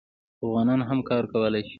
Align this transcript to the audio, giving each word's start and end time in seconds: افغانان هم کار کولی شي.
افغانان 0.45 0.79
هم 0.89 0.99
کار 1.09 1.23
کولی 1.33 1.61
شي. 1.67 1.69